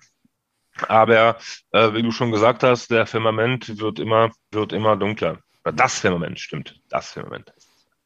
Aber 0.88 1.38
äh, 1.72 1.94
wie 1.94 2.02
du 2.02 2.12
schon 2.12 2.32
gesagt 2.32 2.64
hast, 2.64 2.90
der 2.90 3.06
Firmament 3.06 3.80
wird 3.80 4.00
immer, 4.00 4.32
wird 4.52 4.74
immer 4.74 4.96
dunkler. 4.96 5.40
Das 5.64 6.00
Firmament, 6.00 6.40
stimmt. 6.40 6.80
Das 6.90 7.12
Firmament 7.12 7.54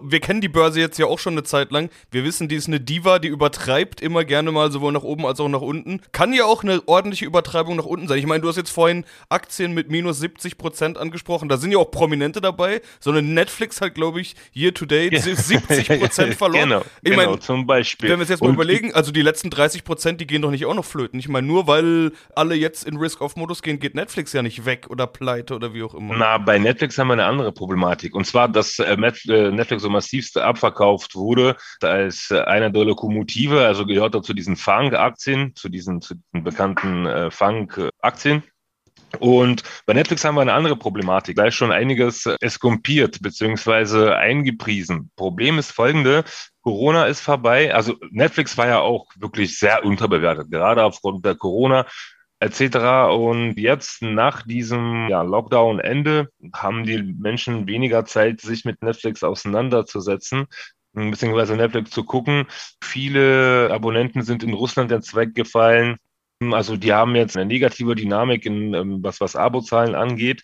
wir 0.03 0.19
kennen 0.19 0.41
die 0.41 0.49
Börse 0.49 0.79
jetzt 0.79 0.99
ja 0.99 1.05
auch 1.05 1.19
schon 1.19 1.33
eine 1.33 1.43
Zeit 1.43 1.71
lang. 1.71 1.89
Wir 2.11 2.23
wissen, 2.23 2.47
die 2.47 2.55
ist 2.55 2.67
eine 2.67 2.79
Diva, 2.79 3.19
die 3.19 3.27
übertreibt 3.29 4.01
immer 4.01 4.25
gerne 4.25 4.51
mal 4.51 4.71
sowohl 4.71 4.91
nach 4.91 5.03
oben 5.03 5.25
als 5.25 5.39
auch 5.39 5.47
nach 5.47 5.61
unten. 5.61 6.01
Kann 6.11 6.33
ja 6.33 6.45
auch 6.45 6.63
eine 6.63 6.81
ordentliche 6.87 7.25
Übertreibung 7.25 7.75
nach 7.75 7.85
unten 7.85 8.07
sein. 8.07 8.19
Ich 8.19 8.25
meine, 8.25 8.41
du 8.41 8.49
hast 8.49 8.57
jetzt 8.57 8.71
vorhin 8.71 9.05
Aktien 9.29 9.73
mit 9.73 9.89
minus 9.89 10.19
70 10.19 10.57
Prozent 10.57 10.97
angesprochen. 10.97 11.49
Da 11.49 11.57
sind 11.57 11.71
ja 11.71 11.77
auch 11.77 11.91
Prominente 11.91 12.41
dabei, 12.41 12.81
sondern 12.99 13.33
Netflix 13.33 13.81
hat, 13.81 13.95
glaube 13.95 14.21
ich, 14.21 14.35
year 14.53 14.73
to 14.73 14.85
date 14.85 15.17
70 15.17 15.99
Prozent 15.99 16.35
verloren. 16.35 16.69
genau, 16.69 16.81
ich 17.01 17.11
genau, 17.11 17.31
mein, 17.31 17.41
zum 17.41 17.65
Beispiel. 17.65 18.09
Wenn 18.09 18.19
wir 18.19 18.23
es 18.23 18.29
jetzt 18.29 18.41
mal 18.41 18.49
Und 18.49 18.55
überlegen, 18.55 18.93
also 18.93 19.11
die 19.11 19.21
letzten 19.21 19.49
30 19.49 19.83
Prozent, 19.83 20.19
die 20.19 20.27
gehen 20.27 20.41
doch 20.41 20.51
nicht 20.51 20.65
auch 20.65 20.75
noch 20.75 20.85
flöten. 20.85 21.19
Ich 21.19 21.29
meine, 21.29 21.47
nur 21.47 21.67
weil 21.67 22.11
alle 22.35 22.55
jetzt 22.55 22.85
in 22.85 22.97
Risk-Off-Modus 22.97 23.61
gehen, 23.61 23.79
geht 23.79 23.95
Netflix 23.95 24.33
ja 24.33 24.41
nicht 24.41 24.65
weg 24.65 24.87
oder 24.89 25.07
pleite 25.07 25.55
oder 25.55 25.73
wie 25.73 25.83
auch 25.83 25.93
immer. 25.93 26.15
Na, 26.17 26.37
bei 26.37 26.59
Netflix 26.59 26.97
haben 26.97 27.07
wir 27.07 27.13
eine 27.13 27.25
andere 27.25 27.51
Problematik. 27.51 28.15
Und 28.15 28.25
zwar, 28.25 28.49
dass 28.49 28.79
äh, 28.79 28.93
äh 28.93 29.51
Netflix 29.51 29.81
so 29.81 29.92
massivst 29.93 30.37
abverkauft 30.37 31.15
wurde, 31.15 31.55
als 31.81 32.31
einer 32.31 32.69
der 32.69 32.85
Lokomotive, 32.85 33.65
also 33.65 33.85
gehört 33.85 34.15
er 34.15 34.21
zu 34.21 34.33
diesen 34.33 34.55
Fang-Aktien, 34.55 35.55
zu 35.55 35.69
diesen, 35.69 36.01
zu 36.01 36.15
diesen 36.15 36.43
bekannten 36.43 37.05
äh, 37.05 37.31
Fang-Aktien. 37.31 38.43
Und 39.19 39.63
bei 39.85 39.93
Netflix 39.93 40.25
haben 40.25 40.35
wir 40.35 40.41
eine 40.41 40.53
andere 40.53 40.75
Problematik. 40.75 41.35
Da 41.35 41.45
ist 41.45 41.55
schon 41.55 41.71
einiges 41.71 42.25
eskompiert 42.41 43.21
beziehungsweise 43.21 44.15
eingepriesen. 44.15 45.11
Problem 45.15 45.59
ist 45.59 45.71
folgende. 45.71 46.23
Corona 46.61 47.05
ist 47.05 47.21
vorbei. 47.21 47.73
Also 47.73 47.95
Netflix 48.09 48.57
war 48.57 48.67
ja 48.67 48.79
auch 48.79 49.07
wirklich 49.17 49.59
sehr 49.59 49.85
unterbewertet, 49.85 50.49
gerade 50.49 50.83
aufgrund 50.83 51.25
der 51.25 51.35
Corona 51.35 51.85
etc. 52.43 53.11
Und 53.11 53.57
jetzt 53.57 54.01
nach 54.01 54.43
diesem 54.43 55.07
ja, 55.09 55.21
Lockdown-Ende 55.21 56.29
haben 56.53 56.85
die 56.85 57.01
Menschen 57.01 57.67
weniger 57.67 58.05
Zeit, 58.05 58.41
sich 58.41 58.65
mit 58.65 58.81
Netflix 58.81 59.23
auseinanderzusetzen 59.23 60.47
beziehungsweise 60.93 61.55
Netflix 61.55 61.91
zu 61.91 62.03
gucken. 62.03 62.45
Viele 62.83 63.69
Abonnenten 63.71 64.21
sind 64.21 64.43
in 64.43 64.53
Russland 64.53 64.91
jetzt 64.91 65.15
weggefallen. 65.15 65.97
Also 66.51 66.77
die 66.77 66.93
haben 66.93 67.15
jetzt 67.15 67.37
eine 67.37 67.45
negative 67.45 67.95
Dynamik, 67.95 68.45
in, 68.45 68.73
ähm, 68.73 69.03
was, 69.03 69.21
was 69.21 69.35
Abozahlen 69.35 69.95
angeht. 69.95 70.43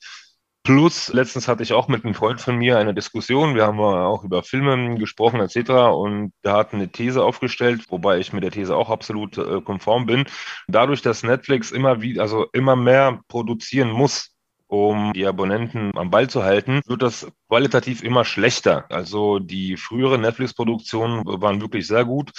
Plus, 0.69 1.11
letztens 1.11 1.47
hatte 1.47 1.63
ich 1.63 1.73
auch 1.73 1.87
mit 1.87 2.05
einem 2.05 2.13
Freund 2.13 2.39
von 2.41 2.55
mir 2.55 2.77
eine 2.77 2.93
Diskussion. 2.93 3.55
Wir 3.55 3.65
haben 3.65 3.79
auch 3.79 4.23
über 4.23 4.43
Filme 4.43 4.99
gesprochen 4.99 5.39
etc. 5.39 5.71
Und 5.95 6.31
der 6.43 6.53
hat 6.53 6.75
eine 6.75 6.91
These 6.91 7.23
aufgestellt, 7.23 7.85
wobei 7.89 8.19
ich 8.19 8.33
mit 8.33 8.43
der 8.43 8.51
These 8.51 8.75
auch 8.75 8.91
absolut 8.91 9.39
äh, 9.39 9.61
konform 9.61 10.05
bin. 10.05 10.25
Dadurch, 10.67 11.01
dass 11.01 11.23
Netflix 11.23 11.71
immer 11.71 12.03
wieder, 12.03 12.21
also 12.21 12.45
immer 12.53 12.75
mehr 12.75 13.19
produzieren 13.29 13.89
muss, 13.89 14.35
um 14.67 15.11
die 15.13 15.25
Abonnenten 15.25 15.97
am 15.97 16.11
Ball 16.11 16.29
zu 16.29 16.43
halten, 16.43 16.81
wird 16.85 17.01
das 17.01 17.25
qualitativ 17.47 18.03
immer 18.03 18.23
schlechter. 18.23 18.85
Also 18.91 19.39
die 19.39 19.75
früheren 19.75 20.21
Netflix-Produktionen 20.21 21.23
waren 21.25 21.61
wirklich 21.61 21.87
sehr 21.87 22.05
gut. 22.05 22.31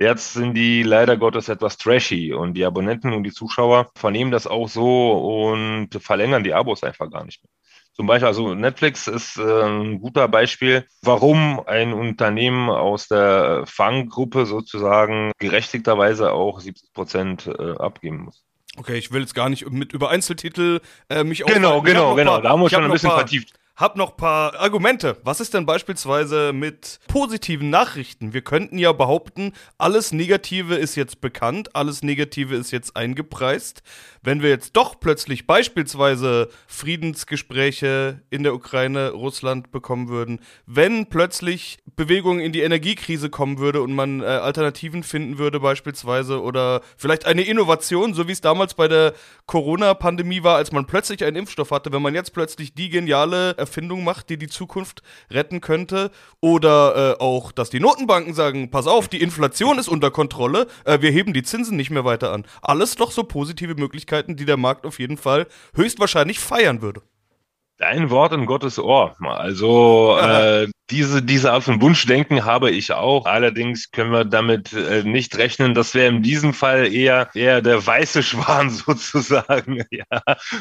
Jetzt 0.00 0.32
sind 0.32 0.54
die 0.54 0.82
leider 0.82 1.16
Gottes 1.16 1.48
etwas 1.48 1.78
trashy 1.78 2.32
und 2.32 2.54
die 2.54 2.64
Abonnenten 2.64 3.12
und 3.12 3.22
die 3.22 3.32
Zuschauer 3.32 3.92
vernehmen 3.94 4.32
das 4.32 4.48
auch 4.48 4.68
so 4.68 5.12
und 5.12 5.90
verlängern 6.02 6.42
die 6.42 6.52
Abos 6.52 6.82
einfach 6.82 7.08
gar 7.08 7.24
nicht 7.24 7.44
mehr. 7.44 7.55
Zum 7.96 8.06
Beispiel, 8.06 8.28
also 8.28 8.54
Netflix 8.54 9.06
ist 9.06 9.38
äh, 9.38 9.62
ein 9.62 10.00
guter 10.00 10.28
Beispiel, 10.28 10.86
warum 11.00 11.62
ein 11.66 11.94
Unternehmen 11.94 12.68
aus 12.68 13.08
der 13.08 13.62
Fanggruppe 13.64 14.44
sozusagen 14.44 15.32
gerechtigterweise 15.38 16.32
auch 16.32 16.60
70 16.60 16.92
Prozent 16.92 17.46
äh, 17.46 17.72
abgeben 17.78 18.24
muss. 18.24 18.44
Okay, 18.76 18.98
ich 18.98 19.12
will 19.12 19.22
jetzt 19.22 19.34
gar 19.34 19.48
nicht 19.48 19.70
mit 19.70 19.94
über 19.94 20.10
Einzeltitel 20.10 20.80
äh, 21.08 21.24
mich 21.24 21.42
Genau, 21.46 21.80
genau, 21.80 22.14
genau. 22.14 22.38
Da 22.42 22.50
haben 22.50 22.60
wir 22.60 22.68
schon 22.68 22.84
ein 22.84 22.90
bisschen 22.90 23.10
vertieft. 23.10 23.54
Hab 23.76 23.94
noch 23.98 24.16
paar 24.16 24.54
Argumente. 24.54 25.18
Was 25.22 25.38
ist 25.38 25.52
denn 25.52 25.66
beispielsweise 25.66 26.54
mit 26.54 26.98
positiven 27.08 27.68
Nachrichten? 27.68 28.32
Wir 28.32 28.40
könnten 28.40 28.78
ja 28.78 28.92
behaupten, 28.92 29.52
alles 29.76 30.12
Negative 30.12 30.76
ist 30.76 30.94
jetzt 30.94 31.20
bekannt, 31.20 31.76
alles 31.76 32.02
Negative 32.02 32.56
ist 32.56 32.70
jetzt 32.70 32.96
eingepreist. 32.96 33.82
Wenn 34.22 34.40
wir 34.40 34.48
jetzt 34.48 34.78
doch 34.78 34.98
plötzlich 34.98 35.46
beispielsweise 35.46 36.48
Friedensgespräche 36.66 38.22
in 38.30 38.44
der 38.44 38.54
Ukraine, 38.54 39.10
Russland 39.10 39.70
bekommen 39.72 40.08
würden, 40.08 40.40
wenn 40.64 41.10
plötzlich 41.10 41.76
Bewegung 41.96 42.40
in 42.40 42.52
die 42.52 42.62
Energiekrise 42.62 43.28
kommen 43.28 43.58
würde 43.58 43.82
und 43.82 43.94
man 43.94 44.22
äh, 44.22 44.24
Alternativen 44.24 45.02
finden 45.02 45.36
würde 45.36 45.60
beispielsweise 45.60 46.40
oder 46.40 46.80
vielleicht 46.96 47.26
eine 47.26 47.42
Innovation, 47.42 48.14
so 48.14 48.26
wie 48.26 48.32
es 48.32 48.40
damals 48.40 48.72
bei 48.72 48.88
der 48.88 49.12
Corona-Pandemie 49.44 50.42
war, 50.42 50.56
als 50.56 50.72
man 50.72 50.86
plötzlich 50.86 51.22
einen 51.24 51.36
Impfstoff 51.36 51.70
hatte, 51.70 51.92
wenn 51.92 52.02
man 52.02 52.14
jetzt 52.14 52.32
plötzlich 52.32 52.74
die 52.74 52.88
geniale 52.88 53.54
Erfindung 53.66 54.04
macht, 54.04 54.30
die 54.30 54.38
die 54.38 54.48
Zukunft 54.48 55.02
retten 55.30 55.60
könnte 55.60 56.10
oder 56.40 57.16
äh, 57.18 57.22
auch, 57.22 57.52
dass 57.52 57.70
die 57.70 57.80
Notenbanken 57.80 58.34
sagen, 58.34 58.70
pass 58.70 58.86
auf, 58.86 59.08
die 59.08 59.20
Inflation 59.20 59.78
ist 59.78 59.88
unter 59.88 60.10
Kontrolle, 60.10 60.66
äh, 60.84 61.00
wir 61.00 61.10
heben 61.10 61.32
die 61.32 61.42
Zinsen 61.42 61.76
nicht 61.76 61.90
mehr 61.90 62.04
weiter 62.04 62.32
an. 62.32 62.46
Alles 62.62 62.96
doch 62.96 63.10
so 63.10 63.24
positive 63.24 63.74
Möglichkeiten 63.74 63.96
Möglichkeiten, 64.06 64.36
die 64.36 64.44
der 64.44 64.56
Markt 64.56 64.86
auf 64.86 64.98
jeden 64.98 65.16
Fall 65.16 65.46
höchstwahrscheinlich 65.74 66.38
feiern 66.38 66.82
würde. 66.82 67.02
Dein 67.78 68.08
Wort 68.08 68.32
in 68.32 68.46
Gottes 68.46 68.78
Ohr. 68.78 69.14
Also 69.20 70.16
äh, 70.22 70.68
diese, 70.88 71.22
diese 71.22 71.52
Art 71.52 71.64
von 71.64 71.82
Wunschdenken 71.82 72.44
habe 72.44 72.70
ich 72.70 72.92
auch. 72.92 73.26
Allerdings 73.26 73.90
können 73.90 74.12
wir 74.12 74.24
damit 74.24 74.72
äh, 74.72 75.02
nicht 75.02 75.36
rechnen. 75.36 75.74
Das 75.74 75.94
wäre 75.94 76.08
in 76.08 76.22
diesem 76.22 76.54
Fall 76.54 76.92
eher, 76.92 77.28
eher 77.34 77.60
der 77.60 77.84
weiße 77.84 78.22
Schwan 78.22 78.70
sozusagen. 78.70 79.82
ja. 79.90 80.04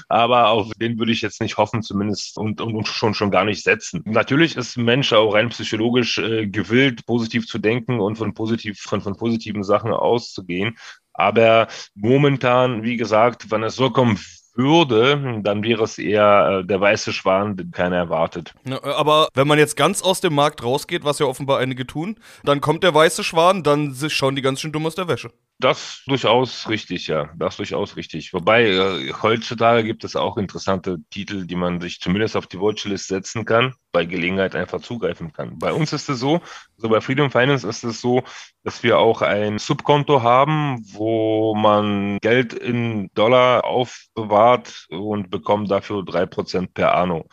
Aber 0.10 0.50
auf 0.50 0.72
den 0.78 1.00
würde 1.00 1.14
ich 1.14 1.22
jetzt 1.22 1.40
nicht 1.42 1.58
hoffen, 1.58 1.84
zumindest 1.84 2.38
und, 2.38 2.60
und, 2.60 2.76
und 2.76 2.88
schon, 2.88 3.14
schon 3.14 3.32
gar 3.32 3.46
nicht 3.46 3.64
setzen. 3.64 4.02
Natürlich 4.06 4.58
ist 4.58 4.76
ein 4.76 4.84
Mensch 4.84 5.14
auch 5.14 5.36
rein 5.36 5.50
psychologisch 5.50 6.18
äh, 6.18 6.48
gewillt, 6.48 7.06
positiv 7.06 7.48
zu 7.48 7.60
denken 7.60 8.00
und 8.02 8.18
von, 8.18 8.34
positiv, 8.34 8.82
von, 8.82 9.02
von 9.02 9.16
positiven 9.16 9.64
Sachen 9.64 9.94
auszugehen. 9.94 10.76
Aber 11.14 11.68
momentan, 11.94 12.84
wie 12.84 12.98
gesagt, 12.98 13.52
wenn 13.52 13.64
es 13.64 13.76
so 13.76 13.90
kommen 13.90 14.20
würde, 14.56 15.42
dann 15.44 15.64
wäre 15.64 15.84
es 15.84 15.98
eher 15.98 16.62
äh, 16.62 16.66
der 16.66 16.80
weiße 16.80 17.14
Schwan, 17.14 17.58
den 17.58 17.72
keiner 17.72 17.98
erwartet. 17.98 18.54
Ja, 18.66 18.84
aber 18.84 19.28
wenn 19.34 19.48
man 19.48 19.60
jetzt 19.60 19.76
ganz 19.76 20.02
aus 20.02 20.22
dem 20.22 20.34
Markt 20.34 20.64
rausgeht, 20.64 21.04
was 21.04 21.20
ja 21.20 21.26
offenbar 21.26 21.60
einige 21.60 21.86
tun, 21.86 22.18
dann 22.44 22.62
kommt 22.62 22.84
der 22.84 22.94
weiße 22.94 23.24
Schwan, 23.24 23.64
dann 23.64 23.96
schauen 24.10 24.36
die 24.36 24.42
ganz 24.42 24.62
schön 24.62 24.72
dumm 24.72 24.86
aus 24.86 24.96
der 24.96 25.08
Wäsche. 25.08 25.32
Das 25.58 26.04
durchaus 26.06 26.68
richtig, 26.68 27.08
ja. 27.08 27.30
Das 27.38 27.56
durchaus 27.56 27.96
richtig. 27.96 28.34
Wobei, 28.34 28.66
äh, 28.66 29.14
heutzutage 29.22 29.86
gibt 29.86 30.04
es 30.04 30.18
auch 30.18 30.36
interessante 30.38 30.98
Titel, 31.12 31.46
die 31.46 31.56
man 31.56 31.80
sich 31.80 32.02
zumindest 32.02 32.36
auf 32.36 32.48
die 32.48 32.60
Watchlist 32.60 33.08
setzen 33.08 33.46
kann, 33.46 33.74
bei 33.94 34.04
Gelegenheit 34.04 34.54
einfach 34.54 34.82
zugreifen 34.82 35.32
kann. 35.32 35.58
Bei 35.58 35.72
uns 35.72 35.94
ist 35.94 36.10
es 36.10 36.20
so, 36.20 36.42
also 36.76 36.90
bei 36.90 37.00
Freedom 37.00 37.32
Finance 37.32 37.66
ist 37.68 37.86
es 37.86 38.02
so, 38.02 38.24
dass 38.64 38.84
wir 38.84 39.00
auch 39.00 39.22
ein 39.22 39.58
Subkonto 39.58 40.22
haben, 40.24 40.84
wo 40.92 41.56
man 41.56 42.18
Geld 42.20 42.54
in 42.54 43.10
Dollar 43.14 43.64
aufbewahrt 43.64 44.88
und 44.90 45.30
bekommt 45.30 45.72
dafür 45.72 46.04
drei 46.04 46.26
Prozent 46.26 46.74
per 46.74 46.96
Anno. 46.96 47.30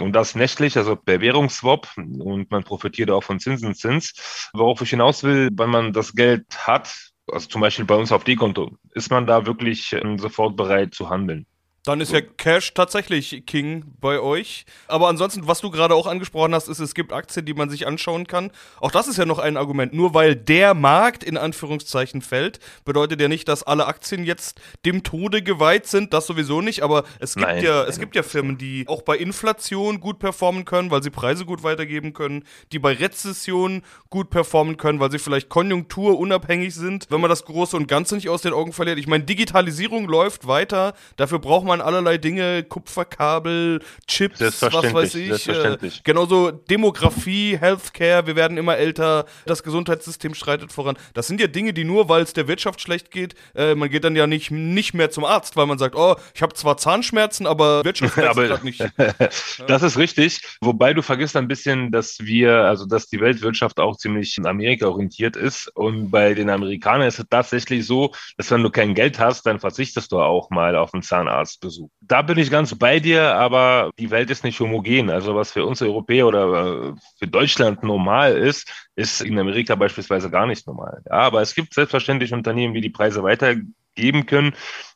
Und 0.00 0.12
das 0.12 0.36
nächtlich, 0.36 0.76
also 0.76 0.94
per 0.94 1.20
Währungsswap 1.20 1.88
und 1.96 2.50
man 2.50 2.62
profitiert 2.64 3.10
auch 3.10 3.24
von 3.24 3.40
Zinseszins. 3.40 4.50
Worauf 4.52 4.82
ich 4.82 4.90
hinaus 4.90 5.24
will, 5.24 5.48
wenn 5.52 5.70
man 5.70 5.92
das 5.92 6.12
Geld 6.14 6.46
hat, 6.66 7.12
also 7.30 7.48
zum 7.48 7.60
Beispiel 7.60 7.84
bei 7.84 7.94
uns 7.94 8.12
auf 8.12 8.24
D-Konto, 8.24 8.76
ist 8.92 9.10
man 9.10 9.26
da 9.26 9.46
wirklich 9.46 9.92
ähm, 9.92 10.18
sofort 10.18 10.56
bereit 10.56 10.94
zu 10.94 11.10
handeln. 11.10 11.46
Dann 11.86 12.00
ist 12.00 12.12
ja 12.12 12.20
Cash 12.20 12.74
tatsächlich 12.74 13.46
King 13.46 13.84
bei 14.00 14.18
euch. 14.18 14.66
Aber 14.88 15.06
ansonsten, 15.06 15.46
was 15.46 15.60
du 15.60 15.70
gerade 15.70 15.94
auch 15.94 16.08
angesprochen 16.08 16.52
hast, 16.52 16.66
ist, 16.66 16.80
es 16.80 16.94
gibt 16.94 17.12
Aktien, 17.12 17.46
die 17.46 17.54
man 17.54 17.70
sich 17.70 17.86
anschauen 17.86 18.26
kann. 18.26 18.50
Auch 18.80 18.90
das 18.90 19.06
ist 19.06 19.18
ja 19.18 19.24
noch 19.24 19.38
ein 19.38 19.56
Argument. 19.56 19.94
Nur 19.94 20.12
weil 20.12 20.34
der 20.34 20.74
Markt 20.74 21.22
in 21.22 21.36
Anführungszeichen 21.36 22.22
fällt, 22.22 22.58
bedeutet 22.84 23.20
ja 23.20 23.28
nicht, 23.28 23.46
dass 23.46 23.62
alle 23.62 23.86
Aktien 23.86 24.24
jetzt 24.24 24.60
dem 24.84 25.04
Tode 25.04 25.42
geweiht 25.42 25.86
sind. 25.86 26.12
Das 26.12 26.26
sowieso 26.26 26.60
nicht. 26.60 26.82
Aber 26.82 27.04
es 27.20 27.36
gibt 27.36 27.46
Nein. 27.46 27.62
ja, 27.62 27.84
es 27.84 28.00
gibt 28.00 28.16
ja 28.16 28.24
Firmen, 28.24 28.58
die 28.58 28.84
auch 28.88 29.02
bei 29.02 29.16
Inflation 29.16 30.00
gut 30.00 30.18
performen 30.18 30.64
können, 30.64 30.90
weil 30.90 31.04
sie 31.04 31.10
Preise 31.10 31.44
gut 31.44 31.62
weitergeben 31.62 32.14
können, 32.14 32.42
die 32.72 32.80
bei 32.80 32.94
Rezession 32.94 33.82
gut 34.10 34.30
performen 34.30 34.76
können, 34.76 34.98
weil 34.98 35.12
sie 35.12 35.20
vielleicht 35.20 35.48
konjunkturunabhängig 35.48 36.74
sind. 36.74 37.06
Wenn 37.10 37.20
man 37.20 37.30
das 37.30 37.44
Große 37.44 37.76
und 37.76 37.86
Ganze 37.86 38.16
nicht 38.16 38.28
aus 38.28 38.42
den 38.42 38.52
Augen 38.52 38.72
verliert. 38.72 38.98
Ich 38.98 39.06
meine, 39.06 39.22
Digitalisierung 39.22 40.08
läuft 40.08 40.48
weiter. 40.48 40.94
Dafür 41.14 41.38
braucht 41.38 41.64
man 41.64 41.75
an 41.80 41.86
allerlei 41.86 42.18
Dinge, 42.18 42.62
Kupferkabel, 42.64 43.80
Chips, 44.06 44.40
was 44.40 44.94
weiß 44.94 45.14
ich. 45.14 45.48
Äh, 45.48 45.76
genauso 46.04 46.50
Demografie, 46.50 47.58
Healthcare, 47.58 48.26
wir 48.26 48.36
werden 48.36 48.56
immer 48.56 48.76
älter, 48.76 49.26
das 49.44 49.62
Gesundheitssystem 49.62 50.34
schreitet 50.34 50.72
voran. 50.72 50.96
Das 51.14 51.26
sind 51.26 51.40
ja 51.40 51.46
Dinge, 51.46 51.72
die 51.72 51.84
nur, 51.84 52.08
weil 52.08 52.22
es 52.22 52.32
der 52.32 52.48
Wirtschaft 52.48 52.80
schlecht 52.80 53.10
geht, 53.10 53.34
äh, 53.54 53.74
man 53.74 53.90
geht 53.90 54.04
dann 54.04 54.16
ja 54.16 54.26
nicht, 54.26 54.50
nicht 54.50 54.94
mehr 54.94 55.10
zum 55.10 55.24
Arzt, 55.24 55.56
weil 55.56 55.66
man 55.66 55.78
sagt, 55.78 55.94
oh, 55.94 56.16
ich 56.34 56.42
habe 56.42 56.54
zwar 56.54 56.76
Zahnschmerzen, 56.76 57.46
aber 57.46 57.84
Wirtschaft 57.84 58.18
aber 58.18 58.58
nicht. 58.62 58.84
das 59.66 59.82
ist 59.82 59.98
richtig. 59.98 60.40
Wobei 60.60 60.94
du 60.94 61.02
vergisst 61.02 61.36
ein 61.36 61.48
bisschen, 61.48 61.90
dass 61.92 62.18
wir, 62.20 62.64
also 62.64 62.86
dass 62.86 63.08
die 63.08 63.20
Weltwirtschaft 63.20 63.78
auch 63.80 63.96
ziemlich 63.96 64.38
in 64.38 64.46
Amerika 64.46 64.86
orientiert 64.86 65.36
ist. 65.36 65.68
Und 65.74 66.10
bei 66.10 66.34
den 66.34 66.50
Amerikanern 66.50 67.08
ist 67.08 67.18
es 67.18 67.26
tatsächlich 67.28 67.86
so, 67.86 68.12
dass 68.36 68.50
wenn 68.50 68.62
du 68.62 68.70
kein 68.70 68.94
Geld 68.94 69.18
hast, 69.18 69.46
dann 69.46 69.60
verzichtest 69.60 70.12
du 70.12 70.20
auch 70.20 70.50
mal 70.50 70.76
auf 70.76 70.94
einen 70.94 71.02
Zahnarzt. 71.02 71.65
Besuch. 71.66 71.90
Da 72.00 72.22
bin 72.22 72.38
ich 72.38 72.50
ganz 72.50 72.74
bei 72.74 73.00
dir, 73.00 73.34
aber 73.34 73.90
die 73.98 74.10
Welt 74.10 74.30
ist 74.30 74.44
nicht 74.44 74.58
homogen. 74.60 75.10
Also 75.10 75.34
was 75.34 75.52
für 75.52 75.66
uns 75.66 75.82
Europäer 75.82 76.26
oder 76.26 76.92
äh, 76.92 76.94
für 77.18 77.26
Deutschland 77.26 77.82
normal 77.82 78.36
ist, 78.36 78.88
ist 78.94 79.20
in 79.20 79.38
Amerika 79.38 79.74
beispielsweise 79.74 80.30
gar 80.30 80.46
nicht 80.46 80.66
normal. 80.66 81.02
Ja, 81.06 81.12
aber 81.12 81.42
es 81.42 81.54
gibt 81.54 81.74
selbstverständlich 81.74 82.32
Unternehmen, 82.32 82.74
die 82.74 82.80
die 82.80 82.90
Preise 82.90 83.22
weitergeben 83.22 84.26
können. 84.26 84.54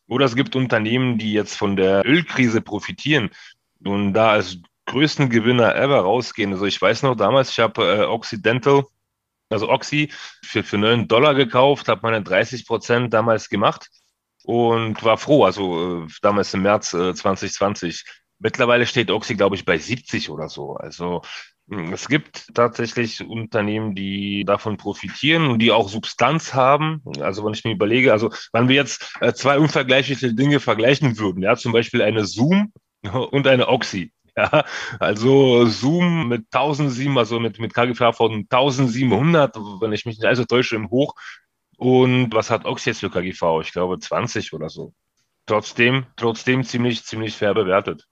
Oder 0.09 0.27
es 0.27 0.37
gibt 0.37 0.57
Unternehmen, 0.57 1.19
die 1.19 1.33
jetzt 1.33 1.57
von 1.57 1.77
der 1.77 2.07
Ölkrise 2.07 2.61
profitieren 2.61 3.31
und 3.85 4.13
da 4.13 4.31
als 4.33 4.59
größten 4.87 5.29
Gewinner 5.29 5.75
ever 5.77 6.01
rausgehen. 6.01 6.53
Also 6.53 6.67
ich 6.67 6.81
weiß 6.81 7.03
noch 7.03 7.17
damals, 7.17 7.51
ich 7.51 7.59
habe 7.59 7.83
äh, 7.83 8.05
Occidental, 8.05 8.85
also 9.51 9.69
Oxy, 9.69 10.11
für, 10.45 10.63
für 10.63 10.79
9 10.79 11.09
Dollar 11.09 11.35
gekauft, 11.35 11.89
habe 11.89 12.01
meine 12.03 12.23
30 12.23 12.67
Prozent 12.67 13.13
damals 13.13 13.49
gemacht 13.49 13.89
und 14.45 15.03
war 15.05 15.19
froh, 15.19 15.45
also 15.45 16.05
äh, 16.05 16.09
damals 16.23 16.55
im 16.55 16.63
März 16.63 16.95
äh, 16.95 17.15
2020. 17.15 18.05
Mittlerweile 18.39 18.87
steht 18.87 19.11
Oxy, 19.11 19.35
glaube 19.35 19.57
ich, 19.57 19.65
bei 19.65 19.77
70 19.77 20.31
oder 20.31 20.49
so. 20.49 20.75
Also 20.75 21.23
hm, 21.71 21.93
es 21.93 22.09
gibt 22.09 22.53
tatsächlich 22.55 23.23
Unternehmen, 23.27 23.95
die 23.95 24.45
davon 24.45 24.77
profitieren 24.77 25.47
und 25.47 25.61
die 25.61 25.71
auch 25.71 25.89
Substanz 25.89 26.53
haben. 26.53 27.03
Also 27.21 27.45
wenn 27.45 27.55
ich 27.55 27.65
mir 27.65 27.73
überlege, 27.73 28.13
also 28.13 28.31
wenn 28.53 28.69
wir 28.69 28.75
jetzt 28.75 29.15
äh, 29.21 29.33
zwei 29.33 29.59
unvergleichliche 29.59 30.35
Dinge 30.35 30.59
vergleichen 30.59 31.19
würden, 31.19 31.43
ja, 31.43 31.57
zum 31.57 31.73
Beispiel 31.73 32.03
eine 32.03 32.25
Zoom 32.27 32.73
und 33.31 33.47
eine 33.47 33.69
Oxy. 33.69 34.13
Ja, 34.37 34.65
also 35.01 35.67
Zoom 35.67 36.29
mit 36.29 36.47
1007, 36.53 37.19
also 37.19 37.41
mit, 37.41 37.59
mit 37.59 37.75
KGV 37.75 38.17
von 38.17 38.47
1700, 38.49 39.57
wenn 39.81 39.93
ich 39.93 40.07
mich 40.07 40.19
nicht 40.19 40.25
also 40.25 40.45
täusche, 40.45 40.77
im 40.77 40.89
Hoch 40.89 41.15
und 41.81 42.35
was 42.35 42.51
hat 42.51 42.67
Ox 42.67 42.85
jetzt 42.85 43.01
für 43.01 43.09
KGV? 43.09 43.63
Ich 43.63 43.73
glaube 43.73 43.99
20 43.99 44.53
oder 44.53 44.69
so. 44.69 44.93
Trotzdem, 45.47 46.05
trotzdem 46.15 46.63
ziemlich, 46.63 47.05
ziemlich 47.05 47.35
fair 47.35 47.55
bewertet. 47.55 48.07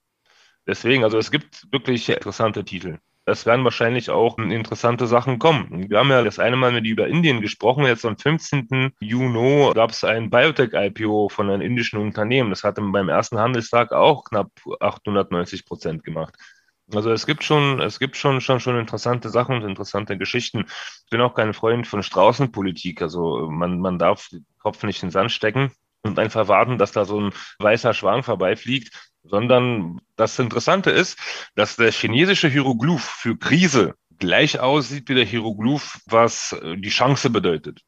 Deswegen, 0.66 1.04
also 1.04 1.18
es 1.18 1.30
gibt 1.30 1.70
wirklich 1.70 2.08
interessante 2.08 2.64
Titel. 2.64 2.98
es 3.26 3.44
werden 3.44 3.64
wahrscheinlich 3.64 4.08
auch 4.08 4.38
interessante 4.38 5.06
Sachen 5.06 5.38
kommen. 5.38 5.90
Wir 5.90 5.98
haben 5.98 6.08
ja 6.08 6.24
das 6.24 6.38
eine 6.38 6.56
Mal 6.56 6.72
mit 6.72 6.86
über 6.86 7.08
Indien 7.08 7.42
gesprochen. 7.42 7.84
Jetzt 7.84 8.06
am 8.06 8.16
15. 8.16 8.94
Juni 9.00 9.70
gab 9.74 9.90
es 9.90 10.02
ein 10.02 10.30
Biotech-IPO 10.30 11.28
von 11.28 11.50
einem 11.50 11.60
indischen 11.60 11.98
Unternehmen. 11.98 12.48
Das 12.48 12.64
hat 12.64 12.76
beim 12.76 13.10
ersten 13.10 13.38
Handelstag 13.38 13.92
auch 13.92 14.24
knapp 14.24 14.50
890 14.80 15.66
Prozent 15.66 16.04
gemacht. 16.04 16.34
Also 16.94 17.10
es 17.12 17.26
gibt 17.26 17.44
schon, 17.44 17.80
es 17.80 17.98
gibt 17.98 18.16
schon, 18.16 18.40
schon, 18.40 18.60
schon 18.60 18.78
interessante 18.78 19.28
Sachen 19.28 19.56
und 19.56 19.68
interessante 19.68 20.16
Geschichten. 20.16 20.64
Ich 21.04 21.10
bin 21.10 21.20
auch 21.20 21.34
kein 21.34 21.52
Freund 21.52 21.86
von 21.86 22.02
Straußenpolitik. 22.02 23.02
Also 23.02 23.48
man, 23.50 23.80
man 23.80 23.98
darf 23.98 24.28
den 24.28 24.46
Kopf 24.58 24.82
nicht 24.84 25.02
in 25.02 25.08
den 25.08 25.12
Sand 25.12 25.32
stecken 25.32 25.72
und 26.02 26.18
einfach 26.18 26.48
warten, 26.48 26.78
dass 26.78 26.92
da 26.92 27.04
so 27.04 27.20
ein 27.20 27.32
weißer 27.58 27.92
Schwan 27.92 28.22
vorbeifliegt, 28.22 29.12
sondern 29.22 30.00
das 30.16 30.38
Interessante 30.38 30.90
ist, 30.90 31.18
dass 31.54 31.76
der 31.76 31.92
chinesische 31.92 32.48
Hieroglyph 32.48 33.04
für 33.04 33.36
Krise 33.36 33.94
gleich 34.18 34.58
aussieht 34.58 35.08
wie 35.08 35.14
der 35.14 35.24
Hieroglyph, 35.24 36.00
was 36.06 36.52
äh, 36.52 36.76
die 36.76 36.88
Chance 36.88 37.30
bedeutet. 37.30 37.82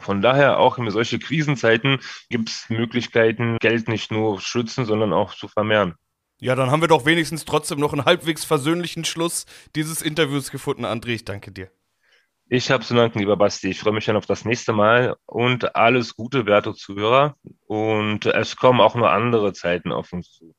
Von 0.00 0.22
daher 0.22 0.58
auch 0.58 0.78
in 0.78 0.90
solche 0.90 1.18
Krisenzeiten 1.18 2.00
gibt 2.28 2.50
es 2.50 2.68
Möglichkeiten, 2.68 3.56
Geld 3.58 3.88
nicht 3.88 4.12
nur 4.12 4.40
schützen, 4.40 4.84
sondern 4.84 5.12
auch 5.12 5.34
zu 5.34 5.48
vermehren. 5.48 5.94
Ja, 6.40 6.54
dann 6.54 6.70
haben 6.70 6.80
wir 6.80 6.88
doch 6.88 7.04
wenigstens 7.04 7.44
trotzdem 7.44 7.80
noch 7.80 7.92
einen 7.92 8.04
halbwegs 8.04 8.44
versöhnlichen 8.44 9.04
Schluss 9.04 9.44
dieses 9.74 10.02
Interviews 10.02 10.50
gefunden, 10.50 10.84
André. 10.84 11.08
Ich 11.08 11.24
danke 11.24 11.50
dir. 11.50 11.70
Ich 12.50 12.70
habe 12.70 12.84
zu 12.84 12.94
danken, 12.94 13.18
lieber 13.18 13.36
Basti. 13.36 13.68
Ich 13.68 13.80
freue 13.80 13.92
mich 13.92 14.06
dann 14.06 14.16
auf 14.16 14.24
das 14.24 14.44
nächste 14.44 14.72
Mal 14.72 15.16
und 15.26 15.76
alles 15.76 16.14
Gute, 16.16 16.46
werte 16.46 16.74
Zuhörer. 16.74 17.36
Und 17.66 18.24
es 18.24 18.56
kommen 18.56 18.80
auch 18.80 18.94
nur 18.94 19.10
andere 19.10 19.52
Zeiten 19.52 19.92
auf 19.92 20.12
uns 20.12 20.32
zu. 20.32 20.54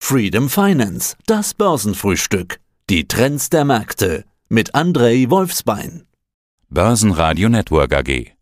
Freedom 0.00 0.48
Finance, 0.48 1.16
das 1.26 1.54
Börsenfrühstück. 1.54 2.58
Die 2.90 3.06
Trends 3.06 3.50
der 3.50 3.64
Märkte 3.64 4.24
mit 4.48 4.74
Andrei 4.74 5.26
Wolfsbein. 5.28 6.06
Börsenradio 6.68 7.48
Network 7.48 7.94
AG. 7.94 8.35